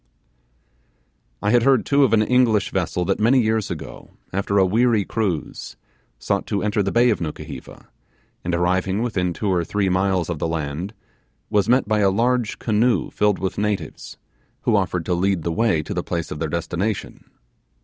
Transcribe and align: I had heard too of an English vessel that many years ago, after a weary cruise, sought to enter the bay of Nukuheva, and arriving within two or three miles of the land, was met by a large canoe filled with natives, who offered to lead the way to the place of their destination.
I 1.43 1.51
had 1.51 1.61
heard 1.61 1.85
too 1.85 2.03
of 2.03 2.11
an 2.11 2.23
English 2.23 2.71
vessel 2.71 3.05
that 3.05 3.19
many 3.19 3.39
years 3.39 3.69
ago, 3.69 4.09
after 4.33 4.57
a 4.57 4.65
weary 4.65 5.05
cruise, 5.05 5.77
sought 6.17 6.47
to 6.47 6.63
enter 6.63 6.81
the 6.81 6.91
bay 6.91 7.11
of 7.11 7.21
Nukuheva, 7.21 7.85
and 8.43 8.55
arriving 8.55 9.03
within 9.03 9.31
two 9.31 9.49
or 9.51 9.63
three 9.63 9.89
miles 9.89 10.27
of 10.27 10.39
the 10.39 10.47
land, 10.47 10.95
was 11.51 11.69
met 11.69 11.87
by 11.87 11.99
a 11.99 12.09
large 12.09 12.57
canoe 12.57 13.11
filled 13.11 13.37
with 13.37 13.59
natives, 13.59 14.17
who 14.61 14.75
offered 14.75 15.05
to 15.05 15.13
lead 15.13 15.43
the 15.43 15.51
way 15.53 15.83
to 15.83 15.93
the 15.93 16.01
place 16.01 16.31
of 16.31 16.39
their 16.39 16.49
destination. 16.49 17.29